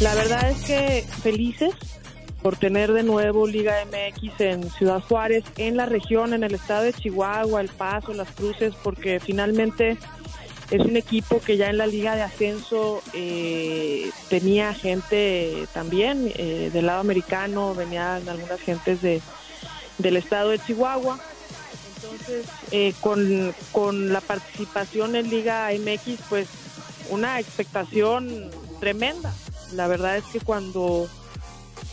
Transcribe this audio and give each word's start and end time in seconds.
La 0.00 0.14
verdad 0.14 0.50
es 0.50 0.62
que 0.62 1.06
felices 1.22 1.74
por 2.42 2.56
tener 2.56 2.92
de 2.92 3.02
nuevo 3.02 3.46
Liga 3.46 3.74
MX 3.86 4.40
en 4.40 4.70
Ciudad 4.70 5.00
Juárez, 5.00 5.42
en 5.56 5.76
la 5.76 5.86
región, 5.86 6.34
en 6.34 6.44
el 6.44 6.54
estado 6.54 6.82
de 6.84 6.92
Chihuahua, 6.92 7.62
El 7.62 7.68
Paso, 7.68 8.12
Las 8.12 8.30
Cruces, 8.30 8.74
porque 8.82 9.20
finalmente 9.20 9.96
es 10.70 10.80
un 10.80 10.96
equipo 10.96 11.40
que 11.40 11.56
ya 11.56 11.70
en 11.70 11.78
la 11.78 11.86
Liga 11.86 12.14
de 12.14 12.22
Ascenso 12.22 13.02
eh, 13.14 14.10
tenía 14.28 14.74
gente 14.74 15.66
también 15.72 16.30
eh, 16.36 16.70
del 16.72 16.86
lado 16.86 17.00
americano, 17.00 17.74
venían 17.74 18.28
algunas 18.28 18.60
gentes 18.60 19.00
de, 19.00 19.22
del 19.98 20.16
estado 20.18 20.50
de 20.50 20.58
Chihuahua. 20.58 21.18
Entonces, 21.96 22.46
eh, 22.70 22.92
con, 23.00 23.54
con 23.72 24.12
la 24.12 24.20
participación 24.20 25.16
en 25.16 25.30
Liga 25.30 25.70
MX, 25.72 26.20
pues 26.28 26.48
una 27.10 27.40
expectación 27.40 28.50
tremenda. 28.78 29.32
La 29.76 29.86
verdad 29.86 30.16
es 30.16 30.24
que 30.24 30.40
cuando 30.40 31.06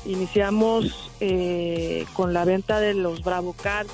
iniciamos 0.05 1.11
eh, 1.19 2.05
con 2.13 2.33
la 2.33 2.45
venta 2.45 2.79
de 2.79 2.94
los 2.94 3.23
Bravo 3.23 3.53
Cars, 3.53 3.89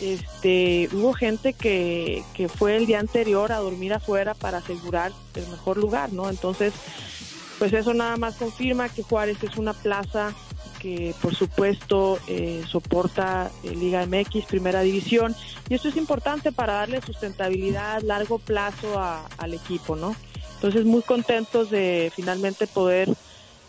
este, 0.00 0.88
hubo 0.92 1.12
gente 1.12 1.52
que, 1.54 2.22
fue 2.56 2.76
el 2.76 2.86
día 2.86 3.00
anterior 3.00 3.50
a 3.52 3.56
dormir 3.58 3.92
afuera 3.94 4.34
para 4.34 4.58
asegurar 4.58 5.12
el 5.34 5.46
mejor 5.48 5.76
lugar, 5.76 6.12
¿no? 6.12 6.28
Entonces, 6.30 6.72
pues 7.58 7.72
eso 7.72 7.94
nada 7.94 8.16
más 8.16 8.36
confirma 8.36 8.88
que 8.88 9.02
Juárez 9.02 9.38
es 9.42 9.56
una 9.56 9.72
plaza 9.72 10.32
que 10.78 11.12
por 11.20 11.34
supuesto 11.34 12.20
eh, 12.28 12.62
soporta 12.68 13.50
eh, 13.64 13.74
Liga 13.74 14.06
MX, 14.06 14.44
Primera 14.46 14.82
División, 14.82 15.34
y 15.68 15.74
esto 15.74 15.88
es 15.88 15.96
importante 15.96 16.52
para 16.52 16.74
darle 16.74 17.00
sustentabilidad, 17.02 18.02
largo 18.02 18.38
plazo 18.38 18.96
a- 19.00 19.26
al 19.38 19.54
equipo, 19.54 19.96
¿no? 19.96 20.14
Entonces 20.58 20.84
muy 20.84 21.02
contentos 21.02 21.70
de 21.70 22.10
finalmente 22.12 22.66
poder 22.66 23.08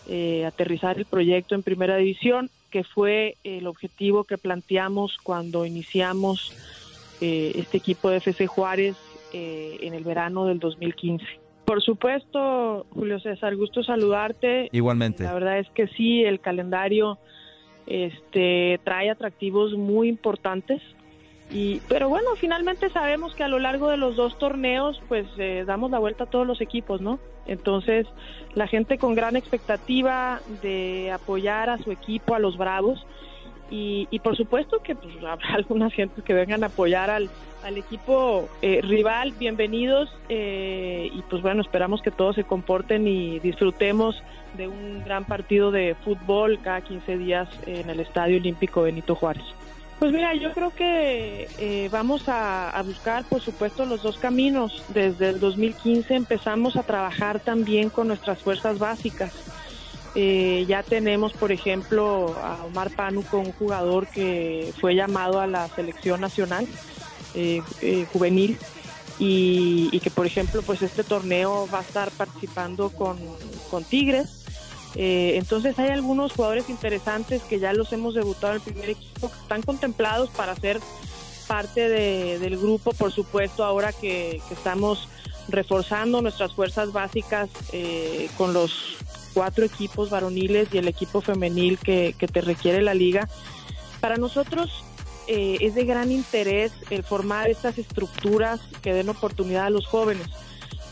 eh, 0.07 0.43
aterrizar 0.43 0.97
el 0.97 1.05
proyecto 1.05 1.53
en 1.53 1.61
Primera 1.61 1.97
División, 1.97 2.49
que 2.71 2.83
fue 2.83 3.37
el 3.43 3.67
objetivo 3.67 4.23
que 4.23 4.39
planteamos 4.39 5.15
cuando 5.21 5.67
iniciamos 5.67 6.51
eh, 7.21 7.51
este 7.53 7.77
equipo 7.77 8.09
de 8.09 8.17
FC 8.17 8.47
Juárez 8.47 8.95
eh, 9.33 9.77
en 9.81 9.93
el 9.93 10.03
verano 10.03 10.45
del 10.45 10.57
2015. 10.57 11.23
Por 11.65 11.83
supuesto, 11.83 12.87
Julio 12.89 13.19
César, 13.19 13.55
gusto 13.55 13.83
saludarte. 13.83 14.69
Igualmente. 14.71 15.25
La 15.25 15.33
verdad 15.35 15.59
es 15.59 15.69
que 15.69 15.87
sí, 15.89 16.23
el 16.23 16.39
calendario 16.39 17.19
este, 17.85 18.79
trae 18.83 19.11
atractivos 19.11 19.73
muy 19.73 20.09
importantes. 20.09 20.81
Y, 21.51 21.81
pero 21.87 22.09
bueno, 22.09 22.35
finalmente 22.35 22.89
sabemos 22.91 23.33
que 23.33 23.43
a 23.43 23.47
lo 23.47 23.57
largo 23.57 23.89
de 23.89 23.97
los 23.97 24.15
dos 24.15 24.37
torneos, 24.37 25.01
pues 25.07 25.25
eh, 25.37 25.63
damos 25.65 25.89
la 25.89 25.97
vuelta 25.97 26.25
a 26.25 26.29
todos 26.29 26.45
los 26.45 26.61
equipos, 26.61 27.01
¿no? 27.01 27.19
Entonces, 27.47 28.05
la 28.53 28.67
gente 28.67 28.99
con 28.99 29.15
gran 29.15 29.35
expectativa 29.35 30.41
de 30.61 31.11
apoyar 31.11 31.71
a 31.71 31.79
su 31.79 31.91
equipo, 31.91 32.35
a 32.35 32.39
los 32.39 32.57
Bravos, 32.57 33.03
y, 33.71 34.07
por 34.23 34.35
supuesto 34.35 34.81
que 34.81 34.95
pues, 34.95 35.15
habrá 35.27 35.55
algunas 35.55 35.93
gentes 35.93 36.23
que 36.23 36.33
vengan 36.33 36.63
a 36.63 36.67
apoyar 36.67 37.09
al, 37.09 37.29
al 37.63 37.77
equipo 37.77 38.47
eh, 38.61 38.81
rival, 38.81 39.33
bienvenidos, 39.37 40.09
eh, 40.27 41.09
y 41.11 41.21
pues 41.23 41.41
bueno, 41.41 41.61
esperamos 41.61 42.01
que 42.01 42.11
todos 42.11 42.35
se 42.35 42.43
comporten 42.43 43.07
y 43.07 43.39
disfrutemos 43.39 44.21
de 44.55 44.67
un 44.67 45.03
gran 45.03 45.25
partido 45.25 45.71
de 45.71 45.95
fútbol 46.03 46.59
cada 46.63 46.81
15 46.81 47.17
días 47.17 47.49
en 47.67 47.89
el 47.89 47.99
Estadio 47.99 48.37
Olímpico 48.37 48.83
Benito 48.83 49.15
Juárez. 49.15 49.45
Pues 49.99 50.13
mira, 50.13 50.33
yo 50.33 50.53
creo 50.53 50.73
que 50.73 51.49
eh, 51.57 51.89
vamos 51.91 52.23
a, 52.27 52.81
buscar, 52.85 53.25
por 53.25 53.41
supuesto, 53.41 53.85
los 53.85 54.01
dos 54.01 54.17
caminos. 54.17 54.81
Desde 54.87 55.29
el 55.29 55.41
2015 55.41 56.15
empezamos 56.15 56.77
a 56.77 56.83
trabajar 56.83 57.41
también 57.41 57.89
con 57.89 58.07
nuestras 58.07 58.39
fuerzas 58.39 58.79
básicas. 58.79 59.33
Eh, 60.15 60.65
ya 60.67 60.83
tenemos, 60.83 61.33
por 61.33 61.51
ejemplo, 61.51 62.33
a 62.41 62.63
Omar 62.65 62.91
Pánuco, 62.91 63.39
un 63.39 63.51
jugador 63.51 64.07
que 64.07 64.73
fue 64.79 64.95
llamado 64.95 65.41
a 65.41 65.47
la 65.47 65.67
selección 65.67 66.21
nacional 66.21 66.65
eh, 67.35 67.61
eh, 67.81 68.07
juvenil 68.11 68.57
y, 69.19 69.89
y 69.91 69.99
que, 69.99 70.09
por 70.09 70.25
ejemplo, 70.25 70.61
pues 70.61 70.81
este 70.81 71.03
torneo 71.03 71.67
va 71.71 71.79
a 71.79 71.81
estar 71.81 72.09
participando 72.11 72.89
con, 72.89 73.17
con 73.69 73.83
Tigres. 73.83 74.38
Eh, 74.95 75.33
entonces 75.37 75.77
hay 75.77 75.89
algunos 75.89 76.33
jugadores 76.33 76.69
interesantes 76.69 77.43
que 77.43 77.59
ya 77.59 77.73
los 77.73 77.93
hemos 77.93 78.15
debutado 78.15 78.53
en 78.53 78.61
el 78.61 78.73
primer 78.73 78.89
equipo, 78.91 79.29
que 79.29 79.37
están 79.37 79.61
contemplados 79.61 80.29
para 80.31 80.55
ser 80.55 80.79
parte 81.47 81.87
de- 81.89 82.39
del 82.39 82.57
grupo, 82.57 82.93
por 82.93 83.11
supuesto, 83.11 83.63
ahora 83.63 83.91
que, 83.93 84.41
estamos 84.51 85.07
reforzando 85.47 86.21
nuestras 86.21 86.53
fuerzas 86.53 86.91
básicas 86.91 87.49
eh, 87.71 88.29
con 88.37 88.53
los 88.53 88.97
cuatro 89.33 89.65
equipos 89.65 90.09
varoniles 90.11 90.67
y 90.71 90.77
el 90.77 90.87
equipo 90.87 91.21
femenil 91.21 91.79
que, 91.79 92.15
que 92.17 92.27
te 92.27 92.41
requiere 92.41 92.81
la 92.81 92.93
liga. 92.93 93.27
Para 93.99 94.17
nosotros 94.17 94.83
eh, 95.27 95.57
es 95.61 95.73
de 95.75 95.85
gran 95.85 96.11
interés 96.11 96.71
el 96.91 97.03
formar 97.03 97.49
estas 97.49 97.77
estructuras 97.79 98.59
que 98.81 98.93
den 98.93 99.09
oportunidad 99.09 99.65
a 99.65 99.69
los 99.71 99.87
jóvenes, 99.87 100.27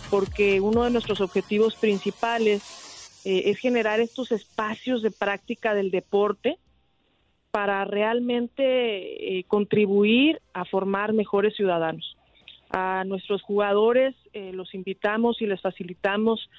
porque 0.09 0.59
uno 0.61 0.83
de 0.83 0.89
nuestros 0.91 1.21
objetivos 1.21 1.75
principales 1.75 2.61
eh, 3.29 3.49
es 3.49 3.57
generar 3.59 3.99
estos 3.99 4.31
espacios 4.31 5.01
de 5.01 5.11
práctica 5.11 5.73
del 5.73 5.91
deporte 5.91 6.57
para 7.51 7.83
realmente 7.83 9.39
eh, 9.39 9.43
contribuir 9.49 10.39
a 10.53 10.63
formar 10.63 11.11
mejores 11.11 11.53
ciudadanos. 11.53 12.15
A 12.69 13.03
nuestros 13.05 13.41
jugadores 13.41 14.15
eh, 14.31 14.53
los 14.53 14.73
invitamos 14.73 15.41
y 15.41 15.45
les 15.45 15.59
facilitamos 15.59 16.49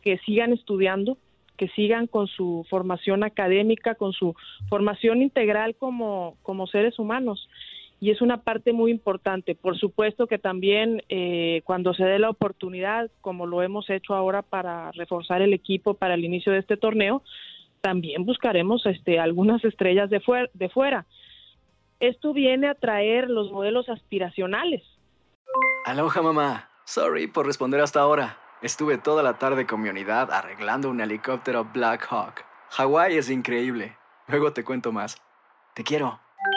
que 0.00 0.16
sigan 0.24 0.54
estudiando, 0.54 1.18
que 1.58 1.68
sigan 1.68 2.06
con 2.06 2.26
su 2.26 2.64
formación 2.70 3.22
académica, 3.22 3.94
con 3.94 4.14
su 4.14 4.34
formación 4.70 5.20
integral 5.20 5.74
como, 5.76 6.38
como 6.42 6.66
seres 6.66 6.98
humanos. 6.98 7.50
Y 8.04 8.10
es 8.10 8.20
una 8.20 8.42
parte 8.42 8.74
muy 8.74 8.90
importante. 8.90 9.54
Por 9.54 9.78
supuesto 9.78 10.26
que 10.26 10.36
también 10.38 11.02
eh, 11.08 11.62
cuando 11.64 11.94
se 11.94 12.04
dé 12.04 12.18
la 12.18 12.28
oportunidad, 12.28 13.10
como 13.22 13.46
lo 13.46 13.62
hemos 13.62 13.88
hecho 13.88 14.14
ahora 14.14 14.42
para 14.42 14.92
reforzar 14.92 15.40
el 15.40 15.54
equipo 15.54 15.94
para 15.94 16.12
el 16.12 16.22
inicio 16.22 16.52
de 16.52 16.58
este 16.58 16.76
torneo, 16.76 17.22
también 17.80 18.26
buscaremos 18.26 18.84
este, 18.84 19.18
algunas 19.18 19.64
estrellas 19.64 20.10
de, 20.10 20.20
de 20.52 20.68
fuera. 20.68 21.06
Esto 21.98 22.34
viene 22.34 22.68
a 22.68 22.74
traer 22.74 23.30
los 23.30 23.50
modelos 23.50 23.88
aspiracionales. 23.88 24.82
Aloha 25.86 26.20
mamá. 26.20 26.68
Sorry 26.84 27.26
por 27.26 27.46
responder 27.46 27.80
hasta 27.80 28.00
ahora. 28.00 28.36
Estuve 28.60 28.98
toda 28.98 29.22
la 29.22 29.38
tarde 29.38 29.64
con 29.64 29.80
mi 29.80 29.88
unidad 29.88 30.30
arreglando 30.30 30.90
un 30.90 31.00
helicóptero 31.00 31.70
Black 31.72 32.06
Hawk. 32.10 32.44
Hawái 32.68 33.16
es 33.16 33.30
increíble. 33.30 33.96
Luego 34.28 34.52
te 34.52 34.62
cuento 34.62 34.92
más. 34.92 35.16
Te 35.72 35.82
quiero. 35.84 36.23